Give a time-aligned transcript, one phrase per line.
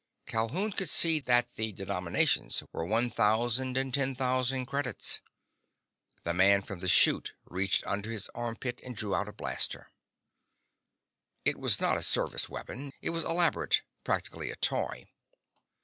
[0.25, 5.21] Calhoun could see that the denominations were one thousand and ten thousand credits.
[6.23, 9.91] The man from the chute reached under his armpit and drew out a blaster.
[11.45, 12.93] It was not a service weapon.
[12.99, 15.05] It was elaborate, practically a toy.